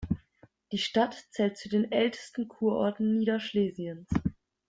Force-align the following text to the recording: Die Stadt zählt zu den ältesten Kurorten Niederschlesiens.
Die 0.71 0.79
Stadt 0.79 1.13
zählt 1.29 1.57
zu 1.59 1.69
den 1.69 1.91
ältesten 1.91 2.47
Kurorten 2.47 3.17
Niederschlesiens. 3.19 4.09